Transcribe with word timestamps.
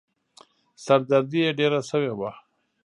سر 0.83 0.99
دردي 1.09 1.39
يې 1.45 1.51
ډېره 1.59 1.79
شوې 1.89 2.11
وه. 2.19 2.31